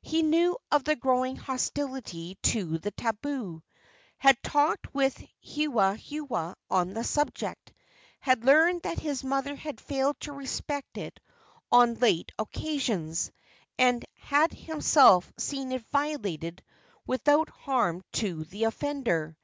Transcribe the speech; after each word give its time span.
He 0.00 0.22
knew 0.22 0.56
of 0.72 0.84
the 0.84 0.96
growing 0.96 1.36
hostility 1.36 2.38
to 2.44 2.78
the 2.78 2.90
tabu; 2.90 3.60
had 4.16 4.42
talked 4.42 4.94
with 4.94 5.22
Hewahewa 5.44 6.54
on 6.70 6.94
the 6.94 7.04
subject; 7.04 7.74
had 8.18 8.46
learned 8.46 8.80
that 8.84 8.98
his 8.98 9.22
mother 9.22 9.54
had 9.54 9.78
failed 9.78 10.18
to 10.20 10.32
respect 10.32 10.96
it 10.96 11.20
on 11.70 11.96
late 11.96 12.32
occasions, 12.38 13.30
and 13.78 14.06
had 14.14 14.52
himself 14.54 15.30
seen 15.36 15.70
it 15.72 15.84
violated 15.88 16.64
without 17.06 17.50
harm 17.50 18.02
to 18.12 18.44
the 18.44 18.64
offender. 18.64 19.36